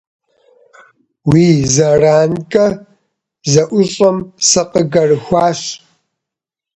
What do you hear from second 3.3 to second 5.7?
зэӀущӀэм сыкъыкӀэрыхуащ.